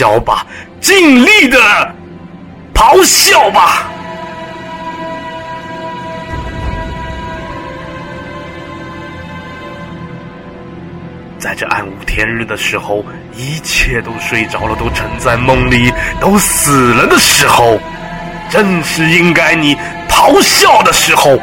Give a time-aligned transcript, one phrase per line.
[0.00, 0.46] 笑吧，
[0.80, 1.58] 尽力的
[2.72, 3.86] 咆哮吧！
[11.38, 13.04] 在这暗无天日的时候，
[13.36, 17.78] 一切都睡着了，都沉在梦里，都死了的时候，
[18.48, 19.76] 正是应该你
[20.08, 21.38] 咆哮的时候，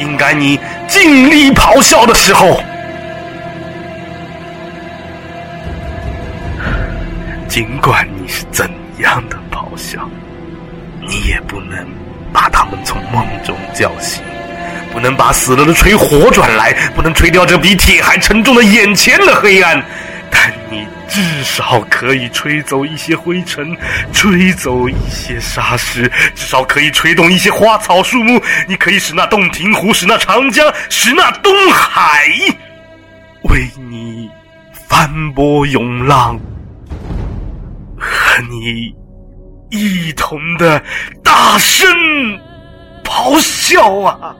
[0.00, 0.58] 应该你
[0.88, 2.60] 尽力咆哮的时候。
[7.52, 8.66] 尽管你是怎
[9.00, 10.08] 样的咆哮，
[11.02, 11.86] 你也不能
[12.32, 14.22] 把他们从梦中叫醒，
[14.90, 19.84] 不能把死了的吹活转来，不能吹掉这比铁还沉重的眼前的黑暗，
[20.30, 23.76] 但你至少可以吹走一些灰尘，
[24.14, 28.40] 吹走一些沙石，至少可以吹动一些花草树木。
[28.66, 32.30] 你可以使那洞庭湖，使那长江，使那东海，
[33.42, 34.30] 为你
[34.88, 36.40] 翻波涌浪。
[38.12, 38.94] 和你
[39.70, 40.82] 一同的
[41.24, 41.88] 大声
[43.02, 44.36] 咆哮啊！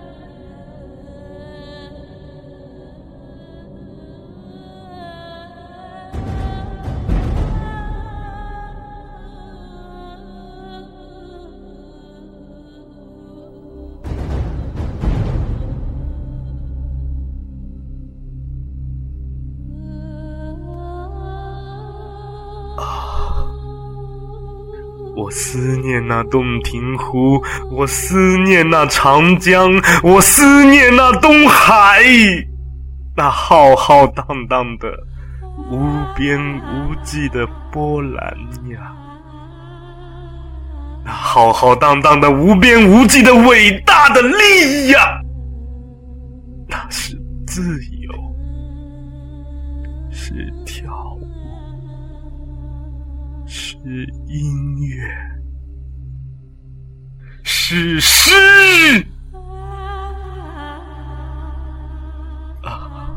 [25.22, 29.70] 我思念那洞庭湖，我思念那长江，
[30.02, 32.02] 我思念那东海，
[33.16, 34.88] 那浩浩荡荡的、
[35.70, 35.78] 无
[36.16, 38.36] 边无际的波澜
[38.68, 38.92] 呀！
[41.04, 45.20] 那浩浩荡荡的、无边无际的伟大的力呀！
[46.68, 47.62] 那是自
[48.00, 48.12] 由，
[50.10, 50.91] 是跳。
[53.84, 55.02] 是音乐，
[57.42, 58.30] 是诗
[62.62, 63.10] 啊！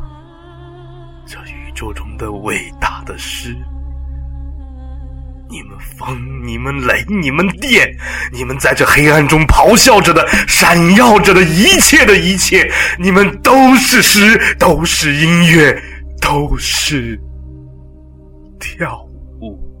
[1.24, 3.56] 这宇宙中的伟大的诗，
[5.48, 7.96] 你们风，你们雷，你们电，
[8.32, 15.80] 你们在这黑暗中咆哮着的、闪耀着的一切的一切，你们都是诗，都是音乐，
[16.20, 17.16] 都是
[18.58, 19.00] 跳
[19.40, 19.75] 舞。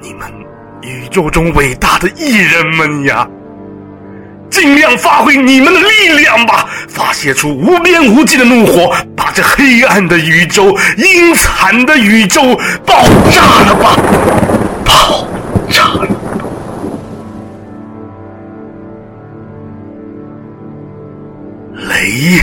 [0.00, 0.30] 你们
[0.82, 3.28] 宇宙中伟大的艺人们呀，
[4.48, 12.40] 尽量发挥你们的力量吧，发泄出无边无际的怒火，把这黑暗的宇宙、阴惨的宇宙
[12.86, 13.96] 爆炸了吧，
[14.84, 15.26] 爆
[15.68, 15.82] 炸！
[21.74, 22.38] 雷，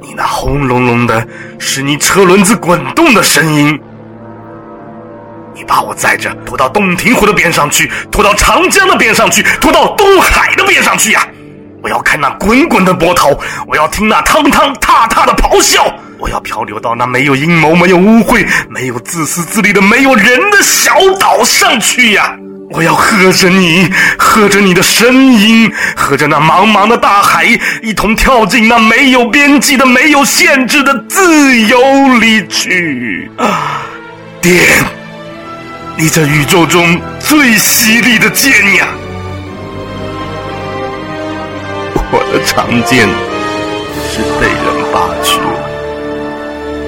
[0.00, 1.26] 你那轰隆隆的，
[1.58, 3.78] 是你车轮子滚动的声音。
[5.60, 11.28] 你把我载着拖到洞庭湖的边上去，拖到长江的边上去，拖到东海的边上去呀！
[11.82, 13.28] 我要看那滚滚的波涛，
[13.66, 22.34] 我要听那汤汤踏踏的咆哮，我要漂流到那没有阴谋、没有污秽、没有自私自利的没有人的小岛上去呀！
[22.70, 27.44] 我要喝着你，喝着你的声音，喝着那茫茫的大海，
[27.82, 31.78] 一同跳进那没有边际的、没有限制的自由
[32.18, 33.82] 里去啊！
[34.40, 34.56] 电。
[36.00, 38.88] 你这宇宙中最犀利的剑呀！
[42.10, 43.06] 我的长剑
[44.08, 45.44] 是被人拔去了，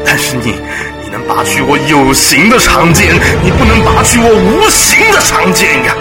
[0.03, 0.55] 但是你，
[1.03, 3.13] 你能拔去我有形的长剑，
[3.45, 5.95] 你不能拔去我无形的长剑呀！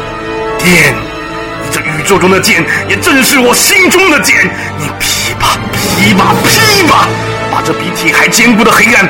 [0.58, 4.50] 剑，你这宇宙中的剑，也正是我心中的剑。
[4.80, 7.10] 你劈吧，劈吧，劈吧，
[7.52, 9.06] 把这比铁还坚固的黑暗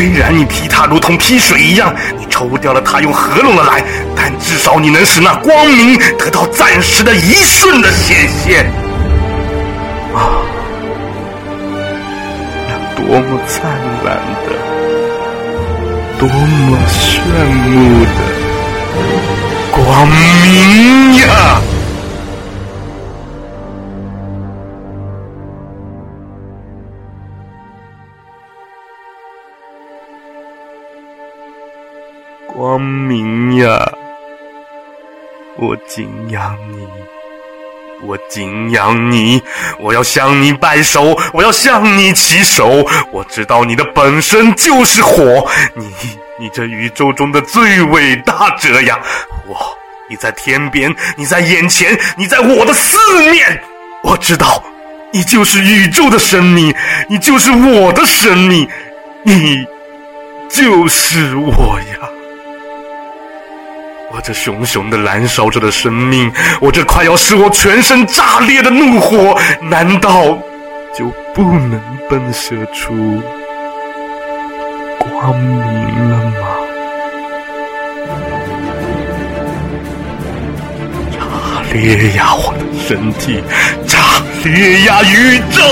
[0.00, 3.84] 虽然你劈它如同劈水一样，你抽掉了它又合拢了来，
[4.16, 8.64] 但至少你能使那光明得到暂时的一瞬的显现。
[10.14, 10.40] 啊，
[12.66, 13.70] 那多么灿
[14.02, 14.16] 烂
[14.46, 14.56] 的，
[16.18, 17.20] 多么炫
[17.68, 18.10] 目的
[19.70, 21.60] 光明呀！
[35.58, 36.86] 我敬仰你，
[38.02, 39.42] 我敬仰你，
[39.78, 42.86] 我要向你拜手，我要向你起手。
[43.10, 45.86] 我知道你的本身就是火，你，
[46.38, 48.98] 你这宇宙中的最伟大者呀！
[49.46, 49.56] 我，
[50.08, 52.96] 你在天边，你在眼前，你在我的四
[53.30, 53.62] 面。
[54.02, 54.62] 我知道，
[55.12, 56.74] 你就是宇宙的生命，
[57.08, 58.66] 你就是我的生命，
[59.24, 59.66] 你
[60.48, 62.08] 就是我呀！
[64.12, 70.36] 我这熊熊的燃烧着的生命，我这快要使我全身炸裂的怒火，难道
[70.92, 71.80] 就不能
[72.10, 73.22] 迸射出
[74.98, 76.32] 光明了吗？
[81.12, 83.44] 炸裂呀，我的身体！
[83.86, 83.98] 炸
[84.42, 85.62] 裂呀，宇宙！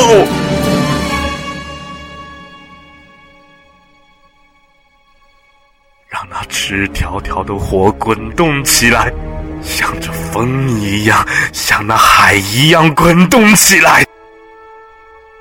[6.69, 9.11] 让那赤条条的火滚动起来，
[9.63, 14.05] 像这风一样，像那海一样滚动起来，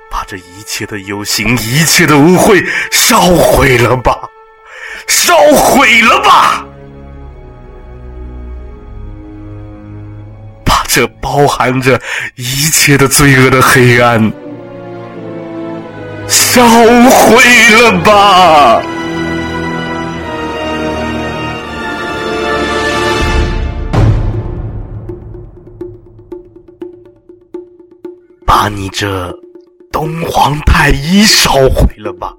[0.09, 4.17] 把这一切的有形、一切的污秽烧毁了吧！
[5.07, 6.65] 烧毁了吧！
[10.65, 11.99] 把这包含着
[12.35, 14.31] 一切的罪恶的黑暗，
[16.27, 16.63] 烧
[17.09, 17.43] 毁
[17.81, 18.81] 了吧！
[28.59, 29.31] 把你这
[29.91, 32.33] 东皇太一烧毁了吧！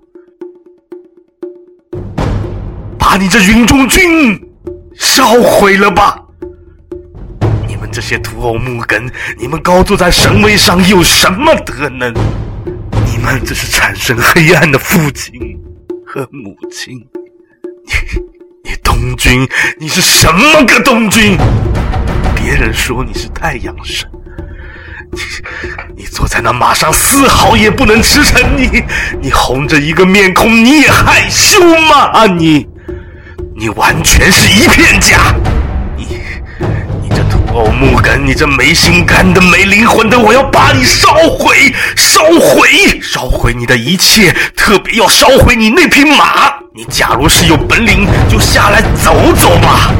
[2.98, 4.36] 把你这云中君
[4.96, 6.20] 烧毁了吧！
[7.68, 12.12] 你们这些土偶木根，你们高坐在神位上有什么德能？
[13.06, 15.32] 你们这是产生黑暗的父亲
[16.04, 16.98] 和母亲。
[17.86, 17.92] 你，
[18.70, 19.48] 你东君，
[19.78, 21.38] 你是什么个东君？
[22.34, 24.10] 别人说你是太阳神，
[25.12, 25.18] 你
[26.10, 28.44] 坐在那马上丝毫也不能驰骋。
[28.56, 28.82] 你，
[29.20, 32.26] 你红着一个面孔，你也害羞吗？
[32.26, 32.66] 你，
[33.56, 35.34] 你完全是一片假。
[37.54, 46.52] 哦，木根，你这没心肝的、没灵魂的，我要把你烧毁、烧毁、烧毁你的一切，特别要烧毁你那匹马。
[46.74, 49.90] 你假如是有本领，就下来走走吧。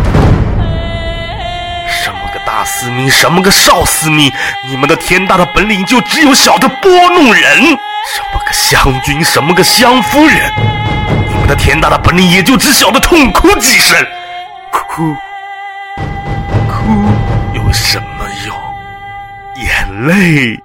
[2.69, 4.31] 司命，什么个少司命，
[4.69, 7.63] 你们的天大的本领就只有小的拨弄人。
[8.15, 10.53] 什么个湘君，什么个湘夫人，
[11.29, 13.97] 你们的天大的本领也就只晓得痛哭几声，
[14.71, 15.17] 哭。
[16.69, 16.93] 哭
[17.55, 18.07] 有什么
[18.47, 18.57] 用？
[19.57, 20.61] 眼泪，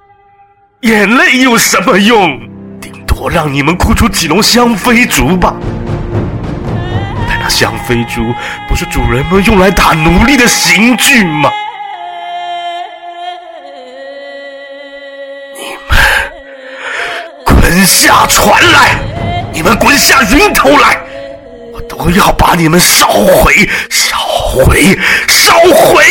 [0.82, 2.40] 眼泪有什么用？
[2.82, 5.56] 顶多让你们哭出几笼香妃竹吧。
[7.28, 8.34] 但那香妃竹
[8.68, 11.50] 不是主人们用来打奴隶的刑具吗？
[17.84, 19.00] 下船来！
[19.52, 21.00] 你们滚下云头来！
[21.72, 23.54] 我都要把你们烧毁，
[23.90, 24.98] 烧毁，
[25.28, 26.04] 烧毁！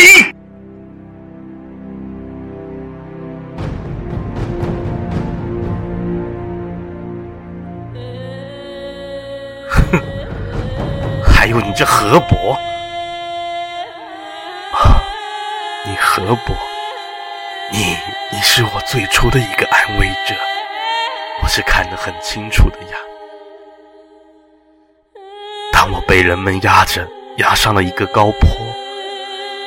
[9.68, 10.00] 哼
[11.24, 12.56] 还有你这河伯，
[15.84, 16.54] 你河伯，
[17.70, 17.96] 你
[18.30, 20.34] 你是我最初的一个安慰者，
[21.40, 22.96] 我是看得很清楚的呀。
[25.72, 27.08] 当我被人们压着
[27.38, 28.48] 压上了一个高坡，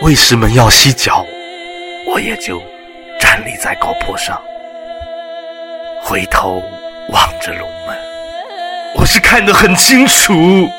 [0.01, 1.25] 卫士们要洗脚，
[2.07, 2.61] 我也就
[3.19, 4.41] 站立在高坡上，
[6.01, 6.61] 回头
[7.09, 7.97] 望着龙门，
[8.95, 10.69] 我是看得很清楚。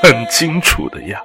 [0.00, 1.20] 很清楚的呀，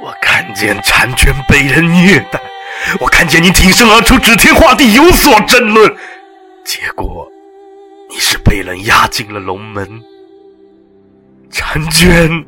[0.00, 2.38] 我看见婵娟被人虐待，
[3.00, 5.96] 我看见你挺身而出，指天画地，有所争论，
[6.68, 7.26] 结果
[8.10, 9.88] 你是被人押进了龙门。
[11.50, 12.44] 婵娟，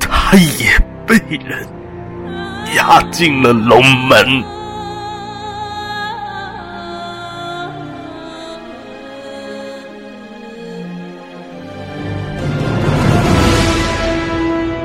[0.00, 0.76] 她也
[1.06, 1.14] 被
[1.46, 1.64] 人
[2.74, 4.42] 押进了龙门。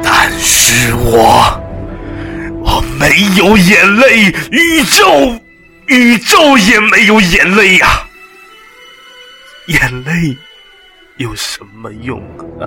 [0.03, 1.59] 但是我
[2.63, 5.39] 我没有眼泪，宇宙
[5.87, 7.87] 宇宙也没有眼泪呀！
[9.67, 10.37] 眼泪
[11.17, 12.19] 有什么用
[12.59, 12.65] 啊？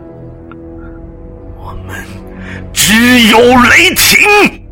[1.57, 2.05] 我们
[2.73, 4.67] 只有雷霆，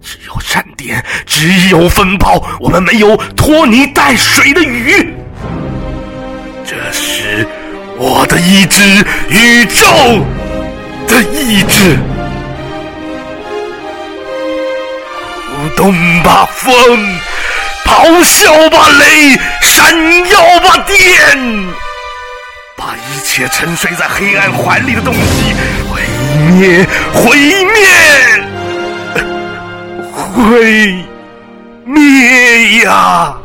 [0.00, 5.14] 只有闪电，只有风暴，我们没有拖泥带水的雨。
[6.66, 7.46] 这是
[7.96, 8.80] 我的意志，
[9.28, 9.86] 宇宙
[11.06, 11.98] 的意志。
[15.76, 16.72] 动吧，风！
[17.84, 19.38] 咆哮吧，雷！
[19.62, 19.94] 闪
[20.28, 20.96] 耀吧，电！
[22.76, 25.54] 把一切沉睡在黑暗怀里的东西
[25.90, 26.02] 毁。
[26.52, 27.74] 灭，毁灭，
[30.12, 31.04] 毁
[31.84, 33.36] 灭呀！